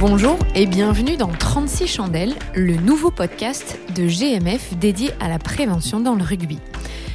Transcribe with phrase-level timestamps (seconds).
[0.00, 6.00] Bonjour et bienvenue dans 36 chandelles, le nouveau podcast de GMF dédié à la prévention
[6.00, 6.58] dans le rugby.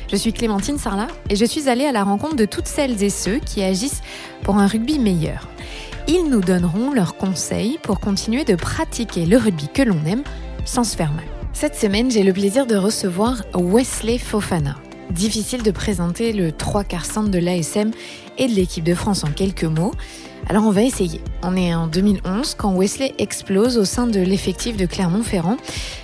[0.08, 3.10] Je suis Clémentine Sarlat et je suis allée à la rencontre de toutes celles et
[3.10, 4.04] ceux qui agissent
[4.44, 5.50] pour un rugby meilleur.
[6.08, 10.24] Ils nous donneront leurs conseils pour continuer de pratiquer le rugby que l'on aime
[10.64, 11.26] sans se faire mal.
[11.54, 14.76] Cette semaine, j'ai le plaisir de recevoir Wesley Fofana.
[15.10, 17.90] Difficile de présenter le trois quarts centre de l'ASM
[18.38, 19.94] et de l'équipe de France en quelques mots.
[20.48, 21.22] Alors on va essayer.
[21.44, 25.58] On est en 2011 quand Wesley explose au sein de l'effectif de Clermont-Ferrand.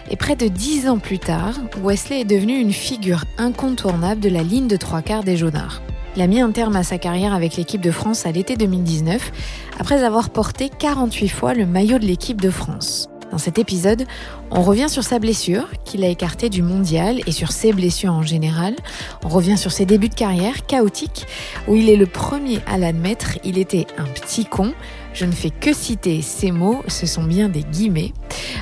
[0.09, 4.43] Et près de dix ans plus tard, Wesley est devenu une figure incontournable de la
[4.43, 5.81] ligne de trois quarts des Jaunards.
[6.15, 9.31] Il a mis un terme à sa carrière avec l'équipe de France à l'été 2019,
[9.79, 13.10] après avoir porté 48 fois le maillot de l'équipe de France.
[13.31, 14.05] Dans cet épisode,
[14.51, 18.23] on revient sur sa blessure, qu'il a écartée du mondial, et sur ses blessures en
[18.23, 18.75] général.
[19.23, 21.25] On revient sur ses débuts de carrière chaotiques,
[21.67, 24.73] où il est le premier à l'admettre, il était un petit con.
[25.13, 28.13] Je ne fais que citer ces mots, ce sont bien des guillemets.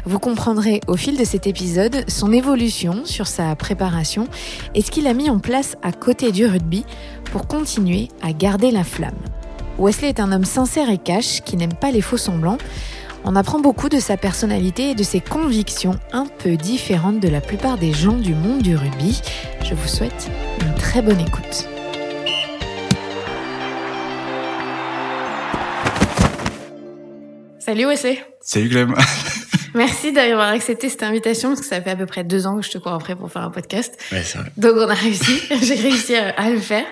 [0.06, 4.28] Vous comprendrez au fil de cet épisode son évolution sur sa préparation
[4.76, 6.86] et ce qu'il a mis en place à côté du rugby
[7.32, 9.18] pour continuer à garder la flamme.
[9.80, 12.58] Wesley est un homme sincère et cash qui n'aime pas les faux semblants.
[13.26, 17.42] On apprend beaucoup de sa personnalité et de ses convictions un peu différentes de la
[17.42, 19.22] plupart des gens du monde du rugby.
[19.64, 20.30] Je vous souhaite
[20.62, 21.68] une très bonne écoute.
[27.60, 28.20] Salut Wesley.
[28.42, 28.96] Salut Clem.
[29.74, 32.66] Merci d'avoir accepté cette invitation parce que ça fait à peu près deux ans que
[32.66, 33.98] je te cours après pour faire un podcast.
[34.12, 34.52] Ouais, vrai.
[34.58, 36.86] Donc on a réussi, j'ai réussi à, à, le faire.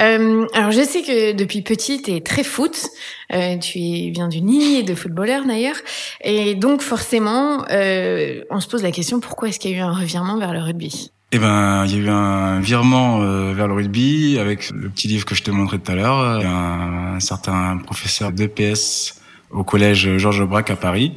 [0.00, 2.88] Euh, alors je sais que depuis petit tu es très foot,
[3.32, 3.78] euh, tu
[4.12, 5.76] viens du nid de footballeur d'ailleurs,
[6.22, 9.80] et donc forcément euh, on se pose la question pourquoi est-ce qu'il y a eu
[9.80, 11.10] un revirement vers le rugby?
[11.32, 15.08] Eh ben, il y a eu un virement euh, vers le rugby avec le petit
[15.08, 16.20] livre que je te montrais tout à l'heure.
[16.20, 21.12] Un, un certain professeur d'EPS au collège Georges Aubrac à Paris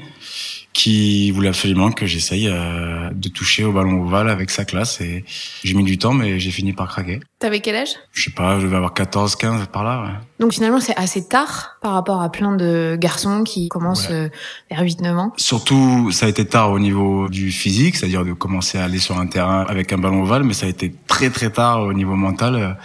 [0.73, 5.25] qui voulait absolument que j'essaye euh, de toucher au ballon ovale avec sa classe et
[5.63, 7.19] j'ai mis du temps mais j'ai fini par craquer.
[7.39, 7.95] T'avais quel âge?
[8.11, 10.03] Je sais pas, je devais avoir 14, 15 par là.
[10.03, 10.13] Ouais.
[10.39, 14.31] Donc finalement c'est assez tard par rapport à plein de garçons qui commencent ouais.
[14.69, 15.33] vers 8 9 ans.
[15.37, 19.17] Surtout ça a été tard au niveau du physique, c'est-à-dire de commencer à aller sur
[19.17, 22.15] un terrain avec un ballon ovale mais ça a été très très tard au niveau
[22.15, 22.77] mental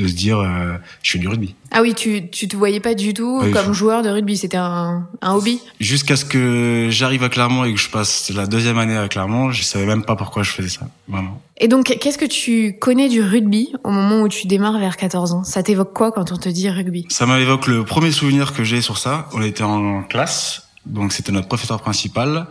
[0.00, 1.54] de se dire euh, je fais du rugby.
[1.70, 4.56] Ah oui, tu tu te voyais pas du tout pas comme joueur de rugby, c'était
[4.56, 5.60] un, un hobby.
[5.78, 9.52] Jusqu'à ce que j'arrive à Clermont et que je passe la deuxième année à Clermont,
[9.52, 11.40] je savais même pas pourquoi je faisais ça, vraiment.
[11.58, 15.32] Et donc qu'est-ce que tu connais du rugby au moment où tu démarres vers 14
[15.32, 15.44] ans?
[15.44, 17.06] Ça t'évoque quoi quand on te dit rugby?
[17.10, 21.32] Ça m'évoque le premier souvenir que j'ai sur ça, on était en classe, donc c'était
[21.32, 22.46] notre professeur principal.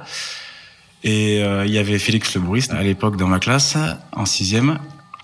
[1.03, 3.77] Et euh, il y avait Félix Lebrouist à l'époque dans ma classe
[4.11, 4.79] en sixième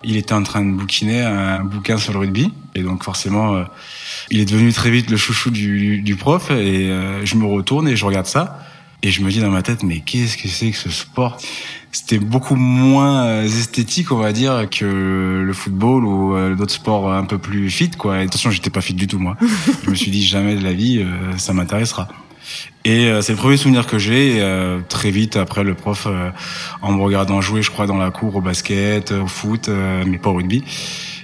[0.06, 2.52] il était en train de bouquiner un bouquin sur le rugby.
[2.76, 3.64] Et donc forcément euh,
[4.32, 6.52] il est devenu très vite le chouchou du, du prof.
[6.52, 8.60] Et euh, je me retourne et je regarde ça.
[9.04, 11.38] Et je me dis dans ma tête mais qu'est-ce que c'est que ce sport?
[11.92, 17.12] C'était beaucoup moins euh, esthétique on va dire que le football ou euh, d'autres sports
[17.12, 18.20] un peu plus fit quoi.
[18.20, 19.38] Et attention j'étais pas fit du tout moi.
[19.86, 21.06] Je me suis dit jamais de la vie
[21.38, 22.08] ça m'intéressera
[22.84, 24.42] et euh, c'est le premier souvenir que j'ai.
[24.42, 26.30] Euh, très vite après, le prof, euh,
[26.82, 29.70] en me regardant jouer, je crois, dans la cour au basket, au foot,
[30.06, 30.64] mais pas au rugby,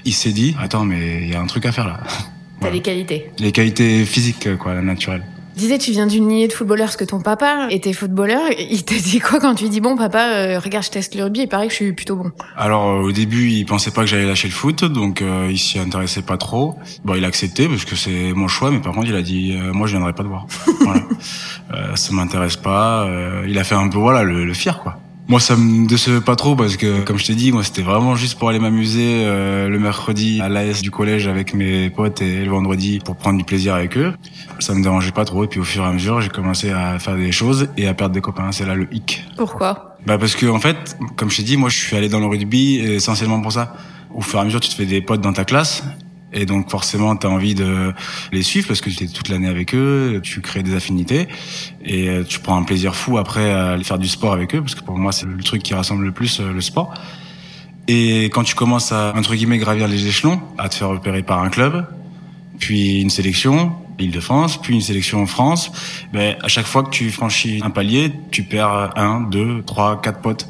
[0.06, 2.00] il s'est dit attends, mais il y a un truc à faire là.
[2.02, 2.76] T'as voilà.
[2.76, 3.32] les qualités.
[3.40, 5.24] Les qualités physiques, quoi, naturelles.
[5.56, 8.42] Disais, tu viens d'une lignée de footballeurs parce que ton papa était footballeur.
[8.58, 11.42] Il te dit quoi quand tu dis bon papa, euh, regarde, je teste le rugby.
[11.42, 12.32] Il paraît que je suis plutôt bon.
[12.56, 15.58] Alors euh, au début, il pensait pas que j'allais lâcher le foot, donc euh, il
[15.58, 16.76] s'y intéressait pas trop.
[17.04, 19.54] Bon, il a accepté parce que c'est mon choix, mais par contre, il a dit
[19.74, 20.48] moi je viendrai pas te voir.
[20.80, 21.04] voilà.
[21.96, 23.08] ça m'intéresse pas.
[23.48, 25.01] il a fait un peu voilà le, le fier quoi.
[25.28, 28.16] Moi, ça me décevait pas trop parce que, comme je t'ai dit, moi, c'était vraiment
[28.16, 32.44] juste pour aller m'amuser euh, le mercredi à l'AS du collège avec mes potes et
[32.44, 34.14] le vendredi pour prendre du plaisir avec eux.
[34.60, 37.00] Ça me dérangeait pas trop et puis au fur et à mesure, j'ai commencé à
[37.00, 38.52] faire des choses et à perdre des copains.
[38.52, 39.24] C'est là le hic.
[39.38, 39.98] Pourquoi?
[40.06, 42.26] Bah parce que en fait, comme je t'ai dit, moi, je suis allé dans le
[42.26, 43.76] rugby essentiellement pour ça.
[44.14, 45.84] Au fur et à mesure, tu te fais des potes dans ta classe
[46.34, 47.94] et donc forcément, tu as envie de
[48.32, 51.28] les suivre parce que tu es toute l'année avec eux, tu crées des affinités
[51.84, 54.82] et tu prends un plaisir fou après à faire du sport avec eux parce que
[54.82, 56.94] pour moi, c'est le truc qui rassemble le plus le sport.
[57.88, 61.44] Et quand tu commences à, entre guillemets, gravir les échelons, à te faire repérer par
[61.44, 61.86] un club,
[62.60, 65.72] puis une sélection, Île-de-France, puis une sélection en France,
[66.14, 70.22] ben, à chaque fois que tu franchis un palier, tu perds un, deux, trois, quatre
[70.22, 70.48] potes.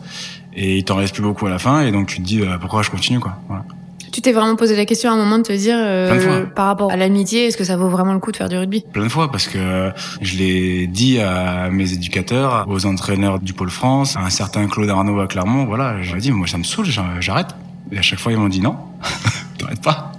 [0.53, 2.57] Et il t'en reste plus beaucoup à la fin, et donc tu te dis, bah,
[2.59, 3.37] pourquoi je continue, quoi.
[3.47, 3.65] Voilà.
[4.11, 6.91] Tu t'es vraiment posé la question à un moment de te dire, euh, par rapport
[6.91, 8.83] à l'amitié, est-ce que ça vaut vraiment le coup de faire du rugby?
[8.91, 9.91] Plein de fois, parce que
[10.21, 14.89] je l'ai dit à mes éducateurs, aux entraîneurs du Pôle France, à un certain Claude
[14.89, 16.87] Arnaud à Clermont, voilà, j'ai dit, moi ça me saoule,
[17.19, 17.55] j'arrête.
[17.91, 18.75] Et à chaque fois, ils m'ont dit non,
[19.57, 20.11] t'arrêtes pas.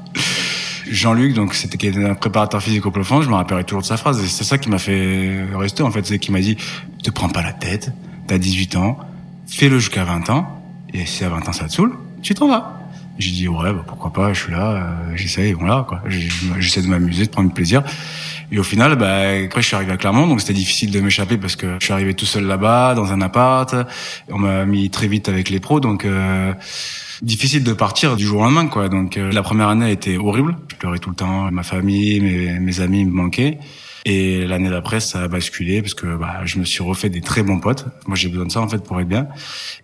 [0.91, 4.23] Jean-Luc, donc c'était un préparateur physique au plafond, je me rappellerai toujours de sa phrase.
[4.23, 6.05] Et c'est ça qui m'a fait rester, en fait.
[6.05, 6.57] C'est qu'il m'a dit,
[7.03, 7.93] te prends pas la tête,
[8.27, 8.99] t'as 18 ans,
[9.47, 10.63] fais-le jusqu'à 20 ans,
[10.93, 12.82] et si à 20 ans ça te saoule, tu t'en vas.
[13.19, 16.03] J'ai dit ouais, bah, pourquoi pas, je suis là, euh, j'essaye, voilà quoi.
[16.59, 17.83] J'essaie de m'amuser, de prendre du plaisir.
[18.51, 21.37] Et au final, bah, après je suis arrivé à Clermont, donc c'était difficile de m'échapper
[21.37, 23.75] parce que je suis arrivé tout seul là-bas, dans un appart.
[24.31, 26.53] On m'a mis très vite avec les pros, donc euh,
[27.23, 28.89] difficile de partir du jour au lendemain, quoi.
[28.89, 30.57] Donc euh, la première année a été horrible.
[30.69, 33.59] Je pleurais tout le temps, ma famille, mes, mes amis me manquaient.
[34.05, 37.43] Et l'année d'après, ça a basculé parce que bah, je me suis refait des très
[37.43, 37.87] bons potes.
[38.07, 39.29] Moi, j'ai besoin de ça en fait pour être bien.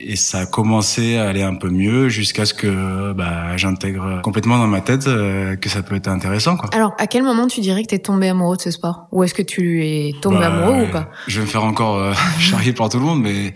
[0.00, 4.58] Et ça a commencé à aller un peu mieux jusqu'à ce que bah, j'intègre complètement
[4.58, 6.56] dans ma tête euh, que ça peut être intéressant.
[6.56, 6.70] Quoi.
[6.72, 9.06] Alors, à quel moment tu dirais que tu es tombé amoureux de ce sport?
[9.12, 11.10] Ou est-ce que tu es tombé bah, amoureux ou pas?
[11.28, 13.54] Je vais me faire encore euh, charrier par tout le monde, mais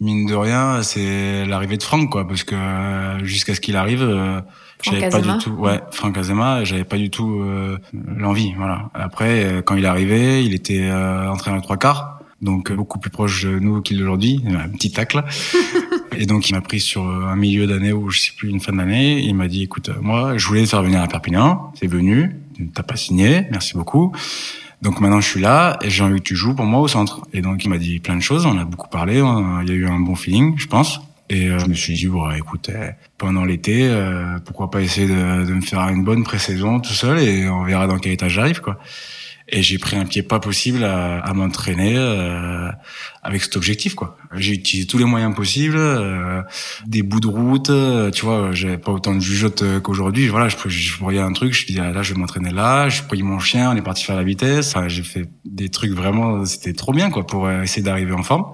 [0.00, 2.56] mine de rien, c'est l'arrivée de Franck, quoi, parce que
[3.22, 4.02] jusqu'à ce qu'il arrive.
[4.02, 4.40] Euh,
[4.82, 8.90] j'avais pas du tout, ouais, Franck Azema, j'avais pas du tout euh, l'envie, voilà.
[8.94, 12.98] Après, euh, quand il est arrivé, il était euh, entré en trois quarts, donc beaucoup
[12.98, 15.24] plus proche de nous qu'il d'aujourd'hui, un petit tacle.
[16.16, 18.72] et donc il m'a pris sur un milieu d'année ou je sais plus une fin
[18.72, 19.20] d'année.
[19.20, 22.36] Il m'a dit, écoute, moi, je voulais te faire venir à Perpignan, c'est venu,
[22.74, 24.12] t'as pas signé, merci beaucoup.
[24.82, 27.20] Donc maintenant je suis là et j'ai envie que tu joues pour moi au centre.
[27.34, 29.74] Et donc il m'a dit plein de choses, on a beaucoup parlé, il y a
[29.74, 31.00] eu un bon feeling, je pense.
[31.30, 35.06] Et euh, je me suis dit, bon, écoute, euh, pendant l'été, euh, pourquoi pas essayer
[35.06, 38.28] de, de me faire une bonne pré-saison tout seul et on verra dans quel état
[38.28, 38.78] j'arrive, quoi.
[39.52, 41.96] Et j'ai pris un pied pas possible à, à m'entraîner
[43.20, 44.16] avec cet objectif, quoi.
[44.36, 45.80] J'ai utilisé tous les moyens possibles,
[46.86, 47.68] des bouts de route,
[48.12, 50.28] tu vois, j'avais pas autant de jugeote qu'aujourd'hui.
[50.28, 53.02] Voilà, je, je voyais un truc, je disais, ah, là, je vais m'entraîner là, je
[53.02, 54.68] pris mon chien, on est parti faire la vitesse.
[54.68, 58.44] Enfin, j'ai fait des trucs vraiment, c'était trop bien, quoi, pour essayer d'arriver en forme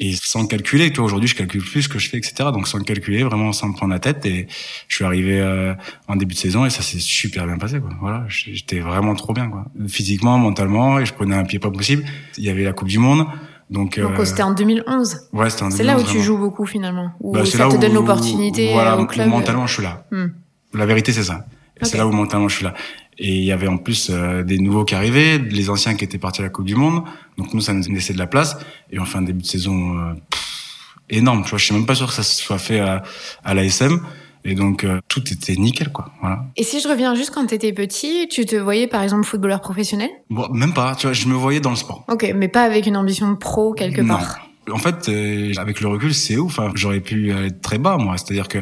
[0.00, 0.90] et sans calculer.
[0.90, 2.50] Tu vois, aujourd'hui, je calcule plus ce que je fais, etc.
[2.52, 4.24] Donc sans calculer, vraiment sans me prendre la tête.
[4.26, 4.48] Et
[4.88, 5.74] je suis arrivé euh,
[6.08, 7.78] en début de saison et ça s'est super bien passé.
[7.80, 7.90] Quoi.
[8.00, 9.66] Voilà, j'étais vraiment trop bien, quoi.
[9.88, 12.04] Physiquement, mentalement, et je prenais un pied pas possible.
[12.38, 13.26] Il y avait la Coupe du Monde.
[13.68, 15.28] Donc, donc euh, c'était en 2011.
[15.32, 15.76] Ouais, c'était en 2011.
[15.76, 17.12] C'est là où tu joues beaucoup finalement.
[17.20, 19.28] Où bah, ça te donne l'opportunité voilà, au club.
[19.28, 20.06] Mentalement, je suis là.
[20.10, 20.28] Hmm.
[20.74, 21.44] La vérité, c'est ça.
[21.82, 22.74] C'est là où mentalement je suis là.
[23.22, 26.18] Et il y avait en plus euh, des nouveaux qui arrivaient, les anciens qui étaient
[26.18, 27.04] partis à la Coupe du Monde.
[27.36, 28.56] Donc nous, ça nous laissait de la place.
[28.90, 30.14] Et on fait un début de saison euh,
[31.10, 31.42] énorme.
[31.44, 33.02] Tu vois, je suis même pas sûr que ça se soit fait à,
[33.44, 34.00] à l'ASM.
[34.42, 36.10] Et donc euh, tout était nickel, quoi.
[36.22, 36.46] Voilà.
[36.56, 39.60] Et si je reviens juste quand tu étais petit, tu te voyais par exemple footballeur
[39.60, 40.08] professionnel?
[40.30, 40.94] Bon, Même pas.
[40.94, 42.06] Tu vois, je me voyais dans le sport.
[42.08, 44.16] Ok, mais pas avec une ambition pro quelque non.
[44.16, 44.40] part.
[44.72, 45.10] En fait,
[45.58, 46.58] avec le recul, c'est ouf.
[46.58, 48.16] Enfin, j'aurais pu être très bas, moi.
[48.16, 48.58] C'est-à-dire que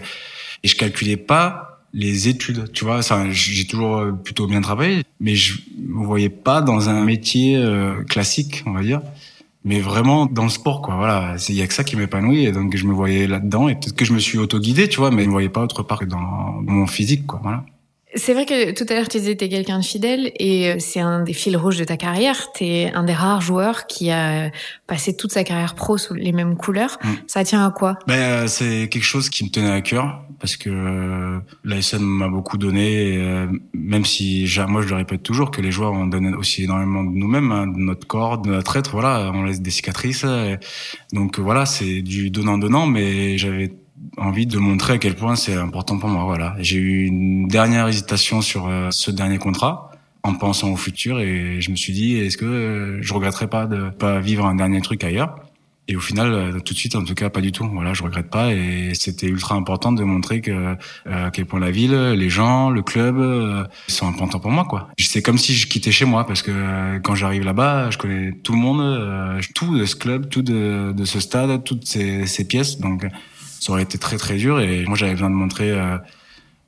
[0.64, 2.98] et je calculais pas les études, tu vois.
[2.98, 7.56] Enfin, j'ai toujours euh, plutôt bien travaillé, mais je me voyais pas dans un métier
[7.56, 9.00] euh, classique, on va dire,
[9.64, 10.96] mais vraiment dans le sport, quoi.
[10.96, 13.74] Voilà, il y a que ça qui m'épanouit, et donc je me voyais là-dedans, et
[13.74, 16.00] peut-être que je me suis auto-guidé, tu vois, mais je me voyais pas autre part
[16.00, 17.40] que dans mon physique, quoi.
[17.42, 17.64] Voilà.
[18.14, 20.76] C'est vrai que tout à l'heure tu disais que t'es quelqu'un de fidèle et euh,
[20.78, 22.52] c'est un des fils rouges de ta carrière.
[22.52, 24.50] T'es un des rares joueurs qui a
[24.86, 26.98] passé toute sa carrière pro sous les mêmes couleurs.
[27.04, 27.08] Mm.
[27.26, 27.98] Ça tient à quoi?
[28.06, 32.28] Ben euh, c'est quelque chose qui me tenait à cœur parce que euh, l'ASM m'a
[32.28, 33.14] beaucoup donné.
[33.14, 36.64] Et, euh, même si moi je le répète toujours que les joueurs on donne aussi
[36.64, 38.92] énormément de nous-mêmes, hein, de notre corps, de notre être.
[38.92, 40.24] Voilà, on laisse des cicatrices.
[41.12, 43.70] donc voilà, c'est du donnant donnant, mais j'avais
[44.18, 46.24] envie de montrer à quel point c'est important pour moi.
[46.24, 49.90] Voilà, j'ai eu une dernière hésitation sur euh, ce dernier contrat
[50.22, 53.66] en pensant au futur et je me suis dit est-ce que euh, je regretterais pas
[53.66, 55.36] de pas vivre un dernier truc ailleurs?
[55.90, 57.66] Et au final euh, tout de suite en tout cas pas du tout.
[57.72, 61.70] Voilà je regrette pas et c'était ultra important de montrer que à quel point la
[61.70, 63.16] ville les gens le club
[63.86, 64.88] sont importants pour moi quoi.
[64.98, 68.52] C'est comme si je quittais chez moi parce que quand j'arrive là-bas je connais tout
[68.52, 72.78] le monde tout de ce club tout de, de ce stade toutes ces, ces pièces.
[72.78, 73.06] Donc
[73.60, 75.98] ça aurait été très très dur et moi j'avais besoin de montrer euh,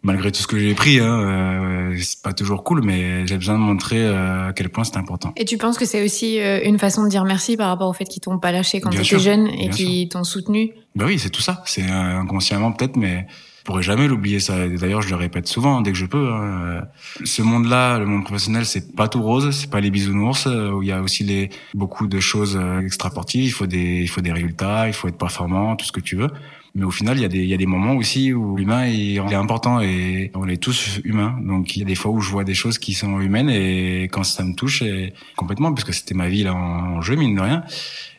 [0.03, 3.55] malgré tout ce que j'ai pris hein, euh, c'est pas toujours cool mais j'ai besoin
[3.55, 5.33] de montrer euh, à quel point c'est important.
[5.37, 7.93] Et tu penses que c'est aussi euh, une façon de dire merci par rapport au
[7.93, 10.73] fait qu'ils t'ont pas lâché quand tu étais jeune et qu'ils t'ont soutenu?
[10.95, 11.63] Bah oui c'est tout ça.
[11.67, 13.27] C'est inconsciemment peut-être mais
[13.59, 14.69] je pourrais jamais l'oublier ça.
[14.69, 16.83] D'ailleurs je le répète souvent hein, dès que je peux hein.
[17.25, 20.83] ce monde là le monde professionnel c'est pas tout rose c'est pas les bisounours où
[20.83, 24.33] il y a aussi les beaucoup de choses extraportives il faut des il faut des
[24.33, 26.31] résultats il faut être performant tout ce que tu veux
[26.75, 28.85] mais au final, il y a des, il y a des moments aussi où l'humain
[28.87, 31.37] est, est important et on est tous humains.
[31.43, 34.05] Donc il y a des fois où je vois des choses qui sont humaines et
[34.05, 37.35] quand ça me touche et complètement, parce que c'était ma vie là en, jeu, mine
[37.35, 37.65] de rien,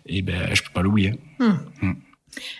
[0.06, 1.14] et ben je peux pas l'oublier.
[1.40, 1.54] Hmm.
[1.82, 1.94] Hmm.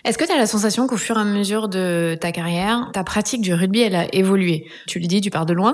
[0.04, 3.04] Est-ce que tu as la sensation qu'au fur et à mesure de ta carrière, ta
[3.04, 4.66] pratique du rugby, elle a évolué?
[4.86, 5.72] Tu le dis, tu pars de loin,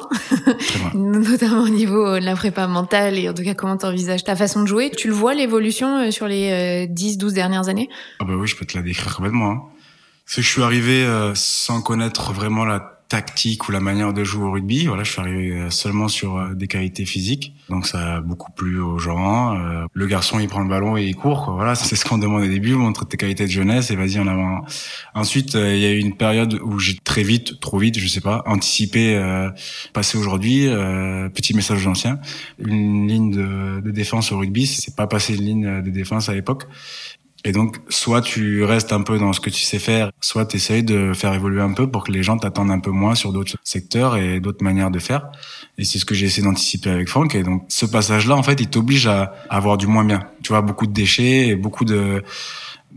[0.94, 4.36] notamment au niveau de la prépa mentale et en tout cas comment tu envisages ta
[4.36, 4.90] façon de jouer.
[4.96, 7.88] Tu le vois l'évolution euh, sur les 10-12 euh, dernières années?
[8.20, 9.50] Ah bah oui, je peux te la décrire complètement.
[9.50, 9.62] Hein.
[10.28, 14.22] Parce que je suis arrivé euh, sans connaître vraiment la tactique ou la manière de
[14.22, 14.86] jouer au rugby.
[14.86, 18.52] Voilà, je suis arrivé euh, seulement sur euh, des qualités physiques, donc ça a beaucoup
[18.52, 19.56] plu aux gens.
[19.56, 21.46] Euh, le garçon, il prend le ballon et il court.
[21.46, 21.54] Quoi.
[21.54, 24.26] Voilà, c'est ce qu'on demande au début, montre tes qualités de jeunesse et vas-y en
[24.26, 24.60] avant.
[25.14, 28.20] Ensuite, il y a eu une période où j'ai très vite, trop vite, je sais
[28.20, 29.50] pas, anticipé, euh,
[29.94, 30.66] passer aujourd'hui.
[31.34, 32.18] petit message aux anciens,
[32.58, 36.34] une ligne de, de défense au rugby, c'est pas passer une ligne de défense à
[36.34, 36.66] l'époque.
[37.44, 40.56] Et donc, soit tu restes un peu dans ce que tu sais faire, soit tu
[40.56, 43.32] essayes de faire évoluer un peu pour que les gens t'attendent un peu moins sur
[43.32, 45.28] d'autres secteurs et d'autres manières de faire.
[45.78, 47.36] Et c'est ce que j'ai essayé d'anticiper avec Franck.
[47.36, 50.20] Et donc, ce passage-là, en fait, il t'oblige à avoir du moins bien.
[50.42, 52.24] Tu vois, beaucoup de déchets et beaucoup de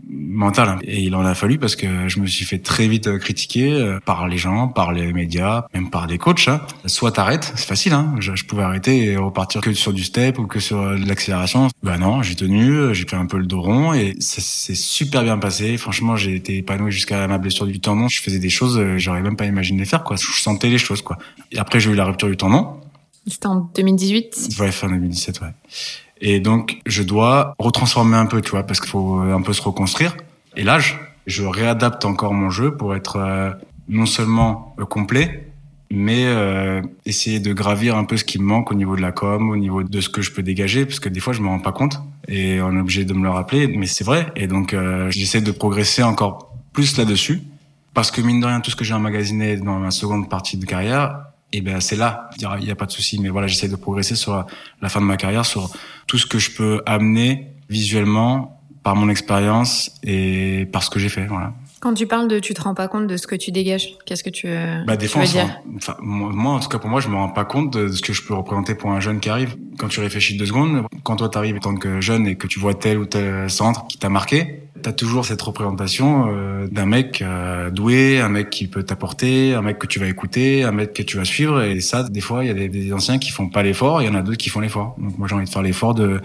[0.08, 0.78] mental.
[0.82, 3.72] Et il en a fallu parce que je me suis fait très vite euh, critiquer
[3.72, 6.48] euh, par les gens, par les médias, même par des coachs.
[6.48, 6.60] Hein.
[6.86, 7.92] Soit t'arrêtes, c'est facile.
[7.92, 8.14] Hein.
[8.18, 11.68] Je, pouvais arrêter et repartir que sur du step ou que sur euh, de l'accélération.
[11.82, 15.22] Bah non, j'ai tenu, j'ai fait un peu le dos rond et ça s'est super
[15.22, 15.76] bien passé.
[15.76, 18.08] Franchement, j'ai été épanoui jusqu'à ma blessure du tendon.
[18.08, 20.04] Je faisais des choses, j'aurais même pas imaginé faire.
[20.04, 20.16] quoi.
[20.16, 21.02] Je sentais les choses.
[21.02, 21.18] quoi.
[21.50, 22.80] Et après, j'ai eu la rupture du tendon.
[23.26, 25.48] C'était en 2018 Ouais, fin 2017, ouais.
[26.24, 29.60] Et donc, je dois retransformer un peu, tu vois, parce qu'il faut un peu se
[29.60, 30.16] reconstruire.
[30.56, 30.78] Et là,
[31.26, 33.50] je, réadapte encore mon jeu pour être euh,
[33.88, 35.48] non seulement euh, complet,
[35.90, 39.10] mais euh, essayer de gravir un peu ce qui me manque au niveau de la
[39.10, 41.48] com, au niveau de ce que je peux dégager, parce que des fois je me
[41.48, 44.32] rends pas compte et on est obligé de me le rappeler, mais c'est vrai.
[44.36, 44.74] Et donc
[45.10, 47.42] j'essaie de progresser encore plus là-dessus,
[47.92, 50.64] parce que mine de rien, tout ce que j'ai emmagasiné dans ma seconde partie de
[50.64, 53.18] carrière, et ben c'est là, il n'y a, pas de souci.
[53.20, 54.46] Mais voilà, j'essaie de progresser sur
[54.80, 55.70] la fin de ma carrière, sur
[56.06, 61.08] tout ce que je peux amener visuellement par mon expérience et par ce que j'ai
[61.08, 61.26] fait.
[61.26, 61.52] Voilà.
[61.82, 64.22] Quand tu parles de tu te rends pas compte de ce que tu dégages, qu'est-ce
[64.22, 67.08] que tu, euh, bah, des veux dire enfin, moi, en tout cas pour moi, je
[67.08, 69.56] me rends pas compte de ce que je peux représenter pour un jeune qui arrive.
[69.78, 72.60] Quand tu réfléchis deux secondes, quand toi t'arrives en tant que jeune et que tu
[72.60, 77.20] vois tel ou tel centre qui t'a marqué, t'as toujours cette représentation euh, d'un mec
[77.20, 80.92] euh, doué, un mec qui peut t'apporter, un mec que tu vas écouter, un mec
[80.92, 81.64] que tu vas suivre.
[81.64, 84.06] Et ça, des fois, il y a des, des anciens qui font pas l'effort, il
[84.06, 84.94] y en a d'autres qui font l'effort.
[84.98, 86.20] Donc moi, j'ai envie de faire l'effort de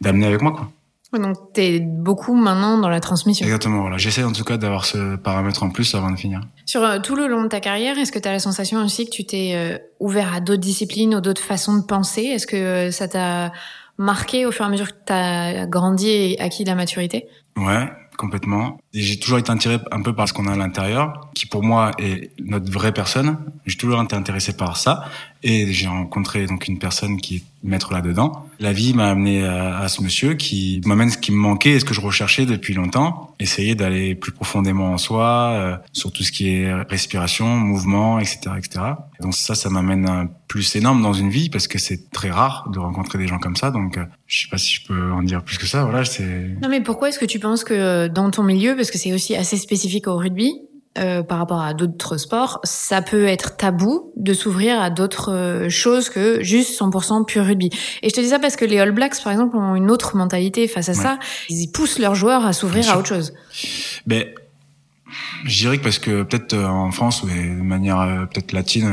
[0.00, 0.70] d'amener avec moi, quoi.
[1.18, 3.44] Donc, tu es beaucoup maintenant dans la transmission.
[3.44, 3.98] Exactement, voilà.
[3.98, 6.40] J'essaie en tout cas d'avoir ce paramètre en plus avant de finir.
[6.64, 9.04] Sur euh, tout le long de ta carrière, est-ce que tu as la sensation aussi
[9.04, 12.22] que tu t'es euh, ouvert à d'autres disciplines ou d'autres façons de penser?
[12.22, 13.52] Est-ce que euh, ça t'a
[13.98, 17.26] marqué au fur et à mesure que tu as grandi et acquis de la maturité?
[17.56, 18.78] Ouais, complètement.
[18.94, 21.92] J'ai toujours été attiré un peu par ce qu'on a à l'intérieur, qui pour moi
[21.98, 23.38] est notre vraie personne.
[23.64, 25.04] J'ai toujours été intéressé par ça.
[25.44, 28.46] Et j'ai rencontré donc une personne qui est maître là-dedans.
[28.60, 31.84] La vie m'a amené à, ce monsieur qui m'amène ce qui me manquait et ce
[31.84, 33.34] que je recherchais depuis longtemps.
[33.40, 38.40] Essayer d'aller plus profondément en soi, euh, sur tout ce qui est respiration, mouvement, etc.,
[38.56, 38.84] etc.
[39.20, 42.68] Donc ça, ça m'amène un plus énorme dans une vie parce que c'est très rare
[42.72, 43.70] de rencontrer des gens comme ça.
[43.70, 45.84] Donc euh, je sais pas si je peux en dire plus que ça.
[45.84, 46.56] Voilà, c'est.
[46.62, 49.12] Non, mais pourquoi est-ce que tu penses que euh, dans ton milieu, parce que c'est
[49.12, 50.52] aussi assez spécifique au rugby,
[50.98, 55.70] euh, par rapport à d'autres sports, ça peut être tabou de s'ouvrir à d'autres euh,
[55.70, 57.70] choses que juste 100% pur rugby.
[58.02, 60.16] Et je te dis ça parce que les All Blacks, par exemple, ont une autre
[60.16, 61.18] mentalité face à ça.
[61.48, 63.32] Ils poussent leurs joueurs à s'ouvrir à autre chose.
[64.06, 64.26] Ben,
[65.46, 68.84] je dirais que parce que peut-être euh, en France ou de manière peut-être latine,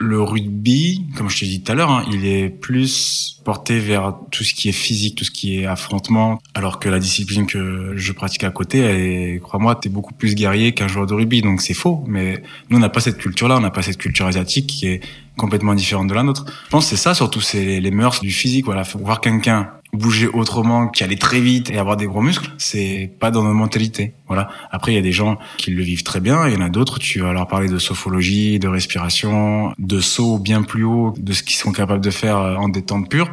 [0.00, 4.14] le rugby, comme je te dis tout à l'heure, hein, il est plus porté vers
[4.30, 7.94] tout ce qui est physique, tout ce qui est affrontement, alors que la discipline que
[7.96, 11.60] je pratique à côté, est, crois-moi, t'es beaucoup plus guerrier qu'un joueur de rugby, donc
[11.60, 12.04] c'est faux.
[12.06, 15.00] Mais nous, on n'a pas cette culture-là, on n'a pas cette culture asiatique qui est
[15.36, 16.44] complètement différente de la nôtre.
[16.66, 18.66] Je pense que c'est ça surtout, c'est les mœurs du physique.
[18.66, 23.10] Voilà, voir quelqu'un bouger autrement, qui allait très vite et avoir des gros muscles, c'est
[23.18, 24.12] pas dans nos mentalités.
[24.26, 24.48] Voilà.
[24.70, 26.68] Après, il y a des gens qui le vivent très bien, il y en a
[26.68, 31.32] d'autres, tu vas leur parler de sophologie, de respiration, de saut bien plus haut, de
[31.32, 33.30] ce qu'ils sont capables de faire en détente pure.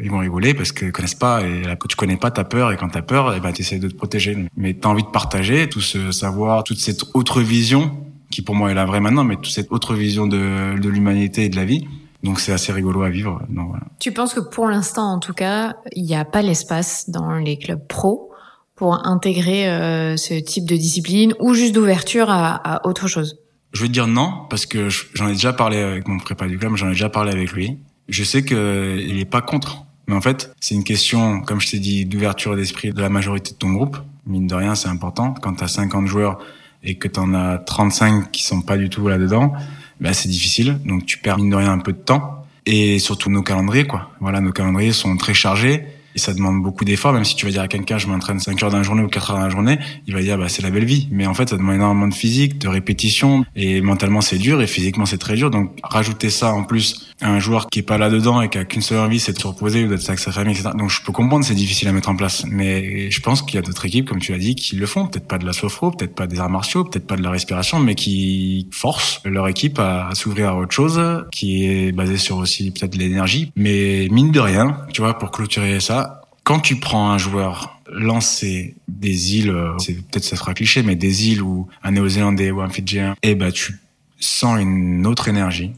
[0.00, 2.76] Ils vont rigoler parce qu'ils connaissent pas et là, tu connais pas, t'as peur et
[2.76, 4.36] quand t'as peur, eh ben, t'essaies de te protéger.
[4.56, 8.70] Mais t'as envie de partager tout ce savoir, toute cette autre vision qui pour moi
[8.70, 11.88] est la vraie maintenant, mais toute cette autre vision de l'humanité et de la vie
[12.22, 13.40] donc c'est assez rigolo à vivre.
[13.48, 13.84] Donc, voilà.
[14.00, 17.58] Tu penses que pour l'instant, en tout cas, il n'y a pas l'espace dans les
[17.58, 18.32] clubs pro
[18.74, 23.38] pour intégrer euh, ce type de discipline ou juste d'ouverture à, à, autre chose?
[23.72, 26.58] Je vais te dire non parce que j'en ai déjà parlé avec mon prépa du
[26.58, 27.78] club, j'en ai déjà parlé avec lui.
[28.08, 31.78] Je sais qu'il n'est pas contre, mais en fait c'est une question, comme je t'ai
[31.78, 33.98] dit, d'ouverture d'esprit de la majorité de ton groupe.
[34.26, 35.34] Mine de rien, c'est important.
[35.34, 36.38] Quand tu as 50 joueurs
[36.82, 39.52] et que tu en as 35 qui sont pas du tout là-dedans,
[40.00, 40.78] bah, c'est difficile.
[40.84, 42.44] Donc tu perds mine de rien un peu de temps.
[42.66, 44.10] Et surtout nos calendriers, quoi.
[44.20, 45.84] Voilà, nos calendriers sont très chargés.
[46.14, 48.60] Et ça demande beaucoup d'efforts, même si tu vas dire à quelqu'un, je m'entraîne 5
[48.62, 50.62] heures dans la journée ou 4 heures dans la journée, il va dire, bah, c'est
[50.62, 51.06] la belle vie.
[51.12, 54.66] Mais en fait, ça demande énormément de physique, de répétition, et mentalement, c'est dur, et
[54.66, 55.50] physiquement, c'est très dur.
[55.50, 58.64] Donc, rajouter ça, en plus, un joueur qui est pas là dedans et qui a
[58.64, 60.70] qu'une seule envie, c'est de se reposer ou d'être avec sa famille, etc.
[60.76, 62.44] Donc je peux comprendre, c'est difficile à mettre en place.
[62.46, 65.06] Mais je pense qu'il y a d'autres équipes, comme tu l'as dit, qui le font.
[65.06, 67.80] Peut-être pas de la sophro, peut-être pas des arts martiaux, peut-être pas de la respiration,
[67.80, 71.00] mais qui forcent leur équipe à, s'ouvrir à autre chose,
[71.32, 73.52] qui est basée sur aussi peut-être l'énergie.
[73.56, 78.74] Mais mine de rien, tu vois, pour clôturer ça, quand tu prends un joueur lancer
[78.86, 82.68] des îles, c'est peut-être ça sera cliché, mais des îles ou un Néo-Zélandais ou un
[82.68, 83.80] Fidjien, eh ben tu
[84.20, 85.72] sens une autre énergie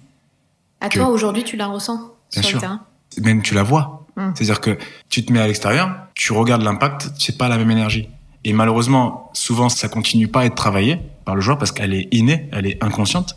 [0.81, 2.57] à toi, aujourd'hui, tu la ressens Bien sur sûr.
[2.57, 2.81] le terrain
[3.23, 4.07] Même tu la vois.
[4.17, 4.33] Hum.
[4.35, 8.09] C'est-à-dire que tu te mets à l'extérieur, tu regardes l'impact, c'est pas la même énergie.
[8.45, 12.09] Et malheureusement, souvent, ça continue pas à être travaillé par le joueur parce qu'elle est
[12.11, 13.37] innée, elle est inconsciente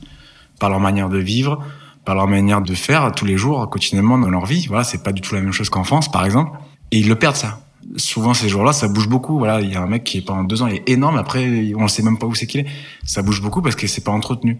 [0.59, 1.59] par leur manière de vivre,
[2.05, 4.65] par leur manière de faire tous les jours, quotidiennement dans leur vie.
[4.67, 6.57] Voilà, c'est pas du tout la même chose qu'en France, par exemple.
[6.91, 7.59] Et ils le perdent ça.
[7.97, 9.38] Souvent, ces jours-là, ça bouge beaucoup.
[9.38, 11.17] Voilà, il y a un mec qui est pendant deux ans, il est énorme.
[11.17, 12.67] Après, on ne sait même pas où c'est qu'il est.
[13.03, 14.59] Ça bouge beaucoup parce que c'est pas entretenu.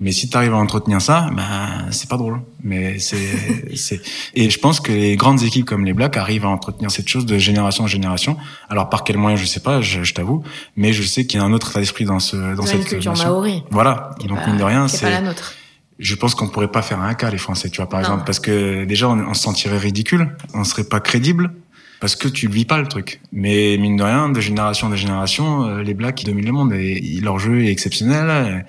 [0.00, 2.40] Mais si tu arrives à entretenir ça, ben c'est pas drôle.
[2.62, 3.18] Mais c'est
[3.76, 4.00] c'est
[4.34, 7.26] et je pense que les grandes équipes comme les Blacks arrivent à entretenir cette chose
[7.26, 8.36] de génération en génération.
[8.70, 10.42] Alors par quel moyen, je sais pas, je, je t'avoue,
[10.76, 13.16] mais je sais qu'il y a un autre état d'esprit dans ce dans cette culture
[13.16, 13.62] maori.
[13.70, 14.14] Voilà.
[14.26, 15.54] Donc mine de rien, c'est pas la nôtre.
[15.98, 18.40] Je pense qu'on pourrait pas faire un cas les Français, tu vois par exemple, parce
[18.40, 21.52] que déjà on, on se sentirait ridicule, on serait pas crédible
[22.00, 23.20] parce que tu vis pas le truc.
[23.30, 26.72] Mais mine de rien, de génération en génération, euh, les Blacks ils dominent le monde
[26.72, 28.66] et leur jeu est exceptionnel.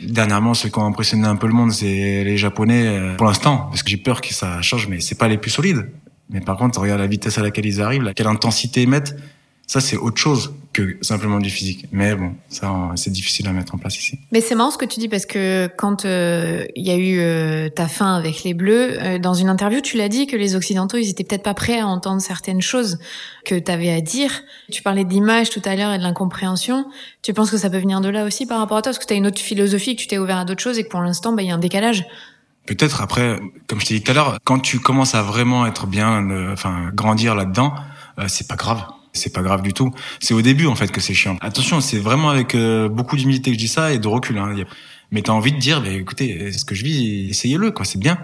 [0.00, 3.66] Dernièrement, ceux qui ont impressionné un peu le monde, c'est les Japonais euh, pour l'instant,
[3.70, 5.90] parce que j'ai peur que ça change, mais c'est pas les plus solides.
[6.30, 9.16] Mais par contre, regarde la vitesse à laquelle ils arrivent, quelle intensité ils mettent.
[9.66, 11.86] Ça, c'est autre chose que simplement du physique.
[11.92, 14.18] Mais bon, ça, c'est difficile à mettre en place ici.
[14.32, 17.18] Mais c'est marrant ce que tu dis parce que quand euh, il y a eu
[17.18, 20.56] euh, ta fin avec les Bleus, euh, dans une interview, tu l'as dit que les
[20.56, 22.98] Occidentaux, ils étaient peut-être pas prêts à entendre certaines choses
[23.44, 24.42] que tu avais à dire.
[24.70, 26.86] Tu parlais d'image tout à l'heure et de l'incompréhension.
[27.22, 28.92] Tu penses que ça peut venir de là aussi par rapport à toi?
[28.92, 30.84] Parce que tu as une autre philosophie, que tu t'es ouvert à d'autres choses et
[30.84, 32.04] que pour l'instant, bah, il y a un décalage.
[32.66, 35.86] Peut-être après, comme je t'ai dit tout à l'heure, quand tu commences à vraiment être
[35.86, 37.72] bien, enfin grandir là-dedans,
[38.26, 38.84] c'est pas grave
[39.18, 39.90] c'est pas grave du tout.
[40.20, 41.36] C'est au début en fait que c'est chiant.
[41.40, 44.38] Attention, c'est vraiment avec euh, beaucoup d'humilité que je dis ça et de recul.
[44.38, 44.54] Hein.
[45.10, 48.18] Mais t'as envie de dire, bah, écoutez, ce que je vis, essayez-le, quoi, c'est bien.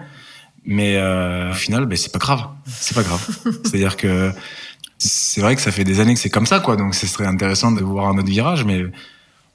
[0.65, 2.47] Mais euh, au final, bah, c'est pas grave.
[2.67, 3.27] C'est pas grave.
[3.65, 4.33] C'est-à-dire que
[4.99, 6.77] c'est vrai que ça fait des années que c'est comme ça, quoi.
[6.77, 8.83] Donc ce serait intéressant de voir un autre virage, mais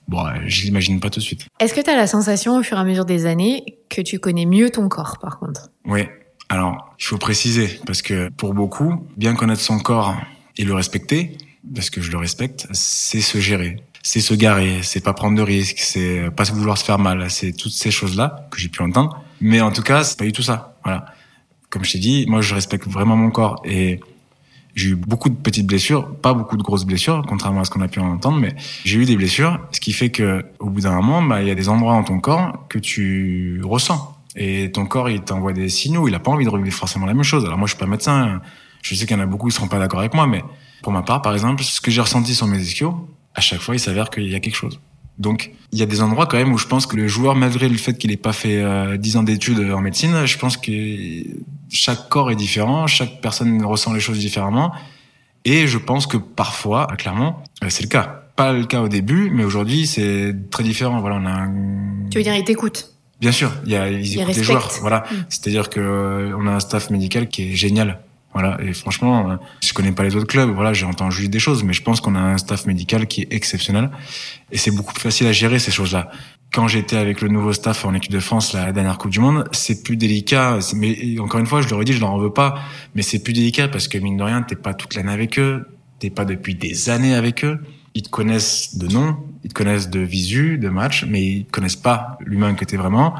[0.08, 1.48] bon, je l'imagine pas tout de suite.
[1.60, 4.20] Est-ce que tu as la sensation au fur et à mesure des années que tu
[4.20, 5.70] connais mieux ton corps, par contre?
[5.86, 6.02] Oui.
[6.50, 10.16] Alors, il faut préciser, parce que pour beaucoup, bien connaître son corps,
[10.60, 11.38] et le respecter,
[11.74, 15.42] parce que je le respecte, c'est se gérer, c'est se garer, c'est pas prendre de
[15.42, 19.24] risques, c'est pas vouloir se faire mal, c'est toutes ces choses-là que j'ai pu entendre.
[19.40, 20.78] Mais en tout cas, c'est pas du tout ça.
[20.84, 21.06] Voilà.
[21.70, 24.02] Comme je t'ai dit, moi, je respecte vraiment mon corps et
[24.76, 27.82] j'ai eu beaucoup de petites blessures, pas beaucoup de grosses blessures, contrairement à ce qu'on
[27.82, 30.82] a pu en entendre, mais j'ai eu des blessures, ce qui fait que au bout
[30.82, 34.18] d'un moment, bah, il y a des endroits dans ton corps que tu ressens.
[34.36, 37.14] Et ton corps, il t'envoie des signaux, il a pas envie de revivre forcément la
[37.14, 37.46] même chose.
[37.46, 38.42] Alors moi, je suis pas médecin,
[38.82, 40.44] je sais qu'il y en a beaucoup qui seront pas d'accord avec moi, mais
[40.82, 43.76] pour ma part, par exemple, ce que j'ai ressenti sur mes ischios, à chaque fois,
[43.76, 44.80] il s'avère qu'il y a quelque chose.
[45.18, 47.68] Donc, il y a des endroits quand même où je pense que le joueur, malgré
[47.68, 50.72] le fait qu'il n'ait pas fait euh, 10 ans d'études en médecine, je pense que
[51.70, 54.72] chaque corps est différent, chaque personne ressent les choses différemment.
[55.44, 58.24] Et je pense que parfois, clairement, euh, c'est le cas.
[58.38, 61.02] Pas le cas au début, mais aujourd'hui, c'est très différent.
[61.02, 61.54] Voilà, on a un...
[62.10, 64.72] Tu veux dire, ils t'écoutent Bien sûr, il y a, ils, écoutent les joueurs.
[64.80, 65.16] Voilà, mm.
[65.28, 68.00] c'est-à-dire que euh, on a un staff médical qui est génial.
[68.34, 68.58] Voilà.
[68.62, 70.50] Et franchement, euh, je connais pas les autres clubs.
[70.50, 73.34] Voilà, j'ai entendu des choses, mais je pense qu'on a un staff médical qui est
[73.34, 73.90] exceptionnel.
[74.52, 76.12] Et c'est beaucoup plus facile à gérer ces choses-là.
[76.52, 79.48] Quand j'étais avec le nouveau staff en équipe de France la dernière Coupe du Monde,
[79.52, 80.60] c'est plus délicat.
[80.76, 82.60] Mais encore une fois, je leur ai dit, je leur en veux pas.
[82.96, 85.68] Mais c'est plus délicat parce que mine de rien, t'es pas toute l'année avec eux.
[86.00, 87.60] T'es pas depuis des années avec eux.
[87.96, 91.76] Ils te connaissent de nom, ils te connaissent de visu, de match, mais ils connaissent
[91.76, 93.16] pas l'humain que t'es vraiment.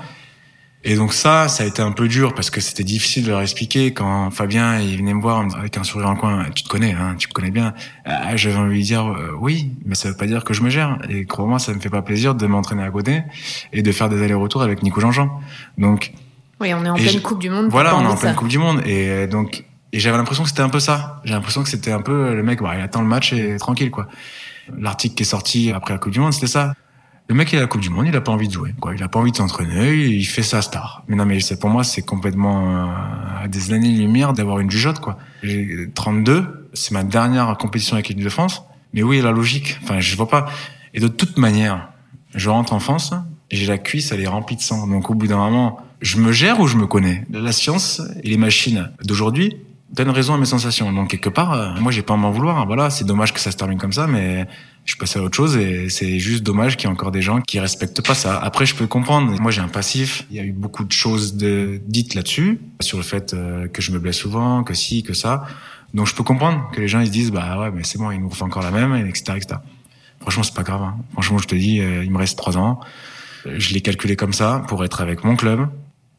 [0.86, 3.42] Et donc ça, ça a été un peu dur parce que c'était difficile de leur
[3.42, 6.46] expliquer quand Fabien il venait me voir avec un sourire en coin.
[6.56, 7.74] Tu te connais, hein, tu me connais bien.
[8.06, 10.62] Ah, j'avais envie de lui dire euh, oui, mais ça veut pas dire que je
[10.62, 10.98] me gère.
[11.10, 13.24] Et crois-moi, ça me fait pas plaisir de m'entraîner à côté
[13.74, 15.42] et de faire des allers-retours avec Nico Jean-Jean.
[15.78, 16.14] Donc
[16.62, 17.68] oui, on est en pleine Coupe du Monde.
[17.70, 20.62] Voilà, on est en pleine Coupe du Monde et donc et j'avais l'impression que c'était
[20.62, 21.22] un peu ça.
[21.26, 23.92] J'ai l'impression que c'était un peu le mec, bah, il attend le match et tranquille
[23.92, 24.08] quoi.
[24.78, 26.74] L'article qui est sorti après la Coupe du Monde, c'était ça.
[27.30, 28.96] Le mec, il a la Coupe du Monde, il a pas envie de jouer, quoi.
[28.96, 31.04] Il a pas envie de s'entraîner, il fait sa star.
[31.08, 35.16] Mais non, mais pour moi, c'est complètement euh, à des années-lumière d'avoir une jugeote, quoi.
[35.44, 38.64] J'ai 32, c'est ma dernière compétition avec l'équipe de France.
[38.94, 39.78] Mais oui, la logique.
[39.84, 40.48] Enfin, je vois pas.
[40.96, 41.90] Et de toute manière,
[42.34, 43.14] je rentre en France,
[43.52, 44.88] j'ai la cuisse, elle est remplie de sang.
[44.88, 47.28] Donc, au bout d'un moment, je me gère ou je me connais?
[47.30, 49.56] La science et les machines d'aujourd'hui
[49.92, 50.92] donne raison à mes sensations.
[50.92, 52.66] Donc quelque part, euh, moi j'ai pas à m'en vouloir.
[52.68, 54.48] Voilà, c'est dommage que ça se termine comme ça, mais
[54.90, 57.22] je suis passé à autre chose et c'est juste dommage qu'il y ait encore des
[57.22, 58.40] gens qui respectent pas ça.
[58.40, 59.40] Après, je peux comprendre.
[59.40, 60.26] Moi, j'ai un passif.
[60.32, 63.92] Il y a eu beaucoup de choses dites là-dessus, sur le fait euh, que je
[63.92, 65.46] me blesse souvent, que si, que ça.
[65.94, 68.10] Donc, je peux comprendre que les gens ils se disent, bah ouais, mais c'est bon,
[68.10, 69.60] il nous refait encore la même, etc., etc.
[70.22, 70.82] Franchement, c'est pas grave.
[70.82, 70.98] Hein.
[71.14, 72.80] Franchement, je te dis, euh, il me reste trois ans.
[73.46, 75.70] Je l'ai calculé comme ça pour être avec mon club,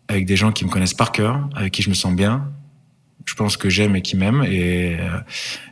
[0.07, 2.49] avec des gens qui me connaissent par cœur, avec qui je me sens bien.
[3.25, 5.19] Je pense que j'aime et qui m'aiment et, euh,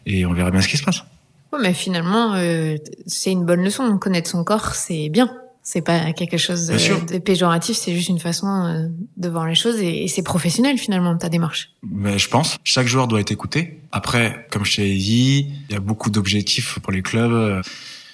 [0.05, 1.05] et on verra bien ce qui se passe.
[1.53, 3.99] Oui, mais finalement, euh, c'est une bonne leçon.
[3.99, 5.31] Connaître son corps, c'est bien.
[5.63, 9.79] C'est pas quelque chose de, péjoratif, c'est juste une façon euh, de voir les choses
[9.83, 11.73] et, c'est professionnel finalement ta démarche.
[11.83, 13.83] Mais je pense, chaque joueur doit être écouté.
[13.93, 17.61] Après, comme je t'ai dit, il y a beaucoup d'objectifs pour les clubs euh,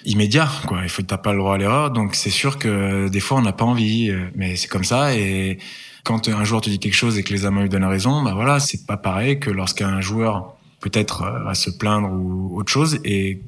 [0.04, 0.50] immédiats.
[0.66, 3.38] Quoi, il faut t'as pas le droit à l'erreur, donc c'est sûr que des fois
[3.38, 5.58] on n'a pas envie, mais c'est comme ça et
[6.02, 8.34] quand un joueur te dit quelque chose et que les amants lui donnent raison, bah
[8.34, 12.98] voilà, c'est pas pareil que lorsqu'un joueur peut-être euh, à se plaindre ou autre chose
[13.04, 13.42] et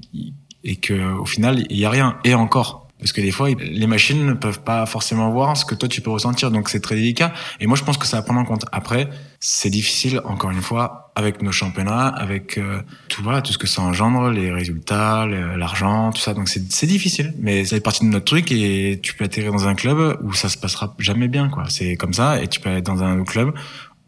[0.64, 2.16] et que au final il y a rien.
[2.24, 5.74] Et encore parce que des fois les machines ne peuvent pas forcément voir ce que
[5.74, 6.50] toi tu peux ressentir.
[6.50, 7.32] Donc c'est très délicat.
[7.60, 8.64] Et moi je pense que ça à prendre en compte.
[8.72, 13.58] Après c'est difficile encore une fois avec nos championnats avec euh, tout voilà tout ce
[13.58, 16.32] que ça engendre les résultats l'argent tout ça.
[16.32, 17.34] Donc c'est c'est difficile.
[17.38, 20.32] Mais ça fait partie de notre truc et tu peux atterrir dans un club où
[20.32, 21.64] ça se passera jamais bien quoi.
[21.68, 23.52] C'est comme ça et tu peux être dans un autre club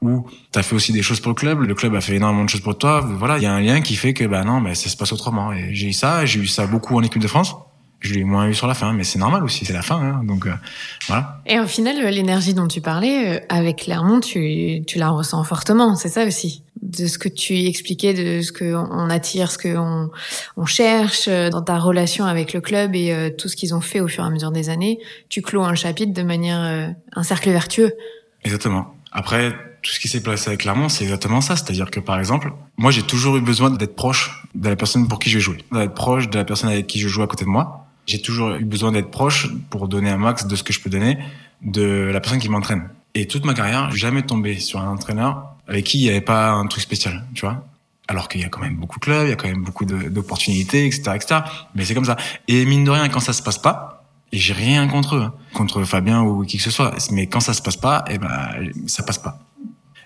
[0.01, 2.45] ou tu as fait aussi des choses pour le club, le club a fait énormément
[2.45, 4.61] de choses pour toi, voilà, il y a un lien qui fait que bah non,
[4.61, 5.53] mais ça se passe autrement.
[5.53, 7.57] Et j'ai eu ça, j'ai eu ça beaucoup en équipe de France.
[8.01, 10.21] Je l'ai moins eu sur la fin, mais c'est normal aussi, c'est la fin, hein,
[10.23, 10.53] donc euh,
[11.09, 11.41] voilà.
[11.47, 15.97] Et au final, l'énergie dont tu parlais, euh, avec Clermont, tu, tu la ressens fortement,
[15.97, 20.11] c'est ça aussi de ce que tu expliquais, de ce qu'on attire, ce qu'on
[20.57, 23.99] on cherche euh, dans ta relation avec le club et tout ce qu'ils ont fait
[23.99, 27.51] au fur et à mesure des années, tu clôt un chapitre de manière un cercle
[27.51, 27.93] vertueux.
[28.45, 28.95] Exactement.
[29.11, 31.57] Après, tout ce qui s'est passé avec Clermont, c'est exactement ça.
[31.57, 35.19] C'est-à-dire que, par exemple, moi, j'ai toujours eu besoin d'être proche de la personne pour
[35.19, 37.51] qui je jouais, d'être proche de la personne avec qui je joue à côté de
[37.51, 37.87] moi.
[38.07, 40.91] J'ai toujours eu besoin d'être proche pour donner un max de ce que je peux
[40.91, 41.19] donner
[41.63, 42.89] de la personne qui m'entraîne.
[43.15, 46.51] Et toute ma carrière, jamais tombé sur un entraîneur avec qui il n'y avait pas
[46.51, 47.65] un truc spécial, tu vois.
[48.07, 49.85] Alors qu'il y a quand même beaucoup de clubs, il y a quand même beaucoup
[49.85, 51.41] d'opportunités, etc., etc.
[51.75, 52.17] Mais c'est comme ça.
[52.49, 55.35] Et mine de rien, quand ça se passe pas, et j'ai rien contre eux, hein,
[55.53, 58.71] contre Fabien ou qui que ce soit, mais quand ça se passe pas, eh ben,
[58.87, 59.39] ça passe pas.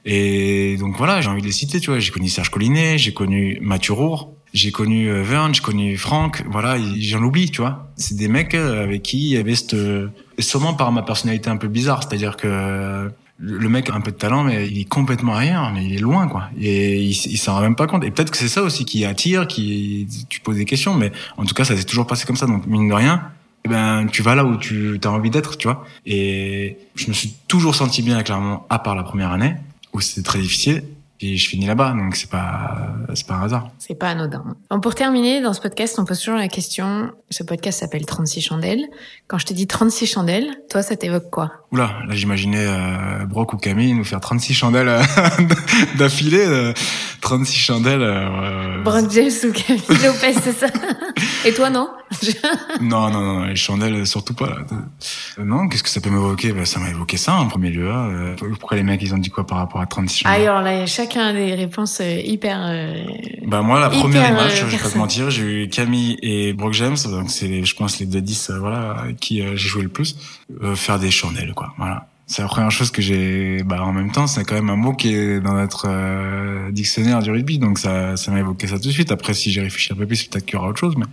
[0.05, 1.99] Et donc voilà, j'ai envie de les citer, tu vois.
[1.99, 6.45] J'ai connu Serge Collinet, j'ai connu Mathieu Roure, j'ai connu euh, Verne, j'ai connu Franck.
[6.51, 7.93] Voilà, j'en oublie, tu vois.
[7.97, 9.77] C'est des mecs euh, avec qui il y avait cette...
[10.39, 14.17] Sûrement par ma personnalité un peu bizarre, c'est-à-dire que le mec a un peu de
[14.17, 16.49] talent, mais il est complètement ailleurs, mais il est loin, quoi.
[16.59, 18.05] Et il, il s'en rend même pas compte.
[18.05, 21.45] Et peut-être que c'est ça aussi qui attire, qui tu poses des questions, mais en
[21.45, 22.47] tout cas, ça s'est toujours passé comme ça.
[22.47, 23.23] Donc mine de rien,
[23.65, 25.85] eh ben tu vas là où tu as envie d'être, tu vois.
[26.07, 29.55] Et je me suis toujours senti bien clairement, à part la première année
[29.93, 30.83] où c'était très difficile.
[31.23, 33.69] Et je finis là-bas, donc c'est pas c'est pas un hasard.
[33.79, 34.45] C'est pas anodin.
[34.83, 37.13] pour terminer, dans ce podcast, on pose toujours la question.
[37.31, 38.85] Ce podcast s'appelle 36 chandelles.
[39.29, 41.53] Quand je te dis 36 chandelles, toi, ça t'évoque quoi?
[41.71, 45.03] Oula, là j'imaginais euh, Brock ou Camille nous faire 36 chandelles euh,
[45.99, 46.73] d'affilée, euh,
[47.21, 48.03] 36 chandelles.
[48.03, 50.67] Euh, Brock James ou Camille Lopez, c'est ça?
[51.45, 51.89] Et toi, non?
[52.81, 54.47] Non, non, non, les chandelles, surtout pas.
[54.47, 54.57] Là.
[55.39, 56.53] Euh, non, qu'est-ce que ça peut m'évoquer?
[56.53, 57.91] Ben, Ça m'a évoqué ça en premier lieu.
[57.91, 58.35] Hein.
[58.59, 60.43] Pourquoi les mecs, ils ont dit quoi par rapport à 36 chandelles?
[60.43, 62.97] Alors là, chacun des réponses hyper...
[63.47, 66.73] bah moi, la première image, je vais pas te mentir, j'ai eu Camille et Brock
[66.75, 70.17] James, donc c'est, je pense, les deux 10 voilà, qui j'ai joué le plus,
[70.75, 71.73] faire des chandelles, quoi.
[71.79, 72.09] Voilà.
[72.33, 73.63] C'est la première chose que j'ai.
[73.63, 77.21] Bah, en même temps, c'est quand même un mot qui est dans notre euh, dictionnaire
[77.21, 79.13] du rugby, donc ça, ça m'a évoqué ça tout de suite.
[79.13, 81.05] Après, si j'ai réfléchi un peu plus, peut-être qu'il y aura autre chose, mais.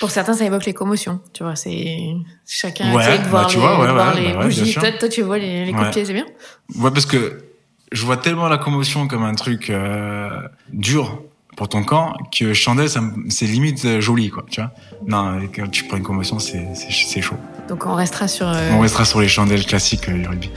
[0.00, 1.20] Pour certains, ça évoque les commotions.
[1.32, 2.14] Tu vois, c'est
[2.46, 4.74] chacun ouais, de voir bah, tu les, vois, ouais, voir les bah, bougies.
[4.74, 6.26] Toi, toi, tu vois les, les coups de pied, c'est bien.
[6.74, 7.44] Ouais, parce que
[7.92, 10.28] je vois tellement la commotion comme un truc euh,
[10.72, 11.22] dur
[11.56, 12.88] pour ton camp que chandelle
[13.30, 14.70] c'est limite euh, joli quoi tu vois.
[15.06, 17.36] Non quand tu prends une commotion c'est c'est chaud.
[17.68, 20.50] Donc on restera sur euh, on restera sur les chandelles classiques euh, du rugby.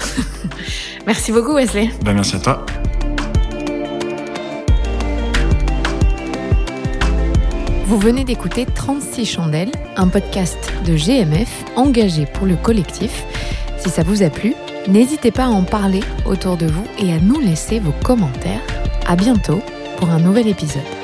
[1.08, 1.89] Merci beaucoup Wesley.
[2.04, 2.65] Ben merci à toi.
[7.86, 13.24] Vous venez d'écouter 36 chandelles, un podcast de GMF engagé pour le collectif.
[13.80, 14.54] Si ça vous a plu,
[14.89, 18.62] n'hésitez pas à en parler autour de vous et à nous laisser vos commentaires.
[19.08, 19.62] À bientôt
[19.97, 20.99] pour un nouvel épisode.